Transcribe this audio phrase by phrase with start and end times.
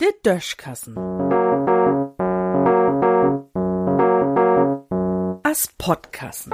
[0.00, 0.96] Der Döschkassen.
[5.42, 6.52] As Podkassen.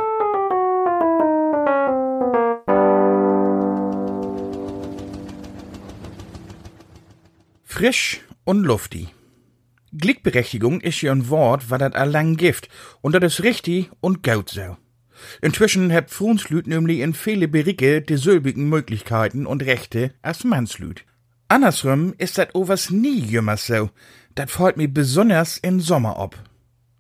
[7.65, 9.15] Frisch und luftig.
[9.93, 12.69] Glickberechtigung ist ja ein Wort, was dat allang gift,
[13.03, 14.77] und dat is richtig und gut so.
[15.41, 21.05] Inzwischen hat Frunslüt nämlich in viele Bericke dieselbigen Möglichkeiten und Rechte als Mannslüt.
[21.49, 23.91] Andersrum ist dat overs nie jümmers so.
[24.35, 26.37] Dat fällt mir besonders in Sommer ob.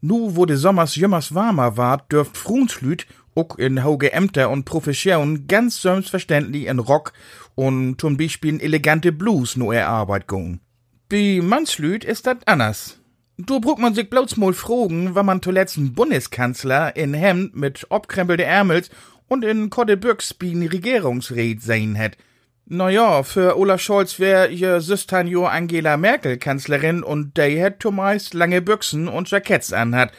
[0.00, 5.46] Nu, wo de Sommers jümmers warmer ward, dürft Frunslüt auch in hoge Ämter und Professionen
[5.46, 7.12] ganz selbstverständlich in Rock
[7.54, 10.60] und zum Beispiel elegante Blues nur er gehen.
[11.08, 12.98] Bei Mannslüt ist dat anders.
[13.38, 17.86] Du bruck man sich bloß mal fragen, wann man zuletzt einen Bundeskanzler in Hemd mit
[17.90, 18.88] obkrempelde Ärmels
[19.28, 22.16] und in Kottebürgs bin Regierungsred sehen hat.
[22.64, 28.32] Na ja, für Olaf Scholz wär Süstern jo Angela Merkel Kanzlerin und der hätt zumeist
[28.32, 30.12] lange Büchsen und Jacketts anhat.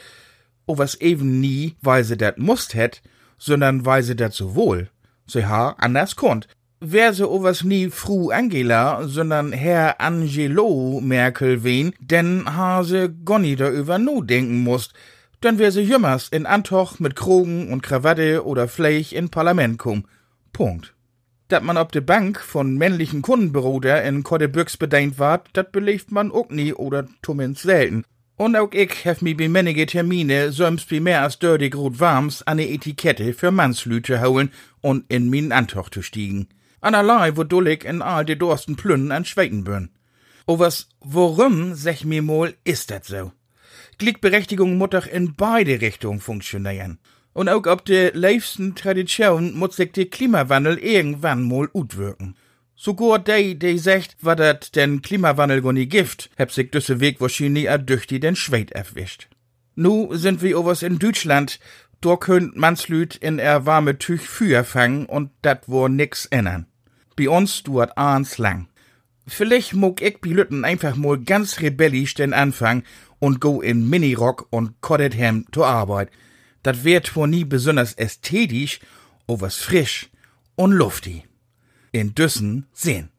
[0.66, 3.02] O was eben nie, weil sie dat must hätt,
[3.36, 4.90] sondern weil sie dat so wohl.
[5.26, 6.46] Sie ha anders konnt
[6.80, 13.56] wär se owas nie Fru Angela, sondern Herr Angelo Merkel wen, denn ha se gonni
[13.56, 14.94] darüber nu denken musst,
[15.40, 20.04] dann wär se jümmers in Antoch mit Krogen und Krawatte oder Fleich in Parlament kum.
[20.52, 20.94] Punkt.
[21.48, 26.30] Dat man ob de Bank von männlichen Kundenbüroder in Kottebüchs bedeint ward, dat belebt man
[26.30, 28.04] ook nie oder zumindest selten.
[28.36, 32.42] Und auch ich hef mi bei männige Termine söms wie mehr als dördig rot warms
[32.46, 36.46] an ne Etikette für Mannslüte holen und in min Antoch zu stiegen.
[36.80, 39.90] Anerlei wo dullig in all de dorsten Plünnen an Schweitenbürn.
[40.46, 43.32] O was, worum, sech mir mol, ist dat so?
[43.98, 46.98] Glickberechtigung doch in beide Richtungen funktionieren.
[47.32, 52.36] Und auch ob de leifsten Tradition muss sich de Klimawandel irgendwann mal utwirken.
[52.74, 57.68] Sogar de, de sagt, wa dat den Klimawandel goni gift, heb sich düsse Weg wahrscheinlich
[57.68, 59.28] a durch den Schweit erwischt.
[59.74, 61.60] Nu sind wir overs in Deutschland,
[62.00, 66.66] da könnt manslüt in er warme Tüch Feuer fangen und dat wo nix ändern.
[67.16, 68.68] Bei uns duert ahns lang.
[69.26, 72.82] Vielleicht muck ich bi Lütten einfach mal ganz rebellisch den Anfang
[73.18, 76.10] und go in Minirock und Cotted Hemd zur Arbeit.
[76.62, 78.80] Dat wird zwar nie besonders ästhetisch,
[79.26, 80.08] aber was frisch
[80.54, 81.24] und luftig.
[81.92, 83.10] In Düssen sehen.